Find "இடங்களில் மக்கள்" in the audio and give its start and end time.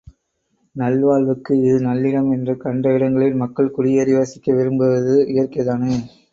2.95-3.73